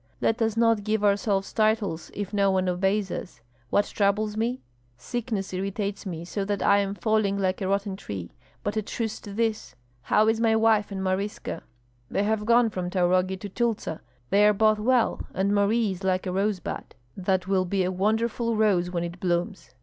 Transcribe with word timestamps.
"Let 0.19 0.41
us 0.41 0.57
not 0.57 0.83
give 0.83 1.03
ourselves 1.03 1.53
titles 1.53 2.09
if 2.15 2.33
no 2.33 2.49
one 2.49 2.67
obeys 2.67 3.11
us. 3.11 3.39
What 3.69 3.85
troubles 3.85 4.35
me? 4.35 4.63
Sickness 4.97 5.53
irritates 5.53 6.07
me 6.07 6.25
so 6.25 6.43
that 6.43 6.63
I 6.63 6.79
am 6.79 6.95
falling 6.95 7.37
like 7.37 7.61
a 7.61 7.67
rotten 7.67 7.95
tree. 7.95 8.31
But 8.63 8.75
a 8.75 8.81
truce 8.81 9.19
to 9.19 9.31
this! 9.31 9.75
How 10.01 10.27
is 10.27 10.39
my 10.41 10.55
wife 10.55 10.91
and 10.91 11.01
Maryska?" 11.03 11.61
"They 12.09 12.23
have 12.23 12.47
gone 12.47 12.71
from 12.71 12.89
Taurogi 12.89 13.37
to 13.41 13.47
Tyltsa. 13.49 14.01
They 14.31 14.43
are 14.47 14.53
both 14.53 14.79
well, 14.79 15.21
and 15.35 15.53
Marie 15.53 15.91
is 15.91 16.03
like 16.03 16.25
a 16.25 16.31
rosebud; 16.31 16.95
that 17.15 17.47
will 17.47 17.65
be 17.65 17.83
a 17.83 17.91
wonderful 17.91 18.55
rose 18.55 18.89
when 18.89 19.03
it 19.03 19.19
blooms. 19.19 19.69